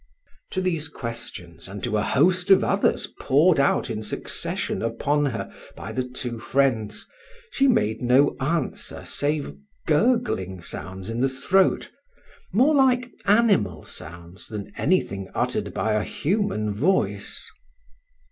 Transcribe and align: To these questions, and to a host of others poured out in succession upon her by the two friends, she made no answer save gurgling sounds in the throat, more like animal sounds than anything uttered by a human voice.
To 0.53 0.61
these 0.61 0.87
questions, 0.87 1.67
and 1.67 1.83
to 1.83 1.95
a 1.97 2.01
host 2.01 2.49
of 2.49 2.63
others 2.63 3.05
poured 3.19 3.59
out 3.59 3.87
in 3.91 4.01
succession 4.01 4.81
upon 4.81 5.27
her 5.27 5.53
by 5.75 5.91
the 5.91 6.01
two 6.01 6.39
friends, 6.39 7.05
she 7.51 7.67
made 7.67 8.01
no 8.01 8.35
answer 8.39 9.05
save 9.05 9.55
gurgling 9.85 10.59
sounds 10.63 11.07
in 11.11 11.21
the 11.21 11.29
throat, 11.29 11.91
more 12.51 12.73
like 12.73 13.11
animal 13.25 13.83
sounds 13.83 14.47
than 14.47 14.71
anything 14.75 15.29
uttered 15.35 15.71
by 15.71 15.93
a 15.93 16.03
human 16.03 16.73
voice. 16.73 17.47